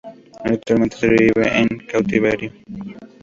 Actualmente 0.45 0.97
sobrevive 0.97 1.59
en 1.59 1.67
cautiverio. 1.85 2.51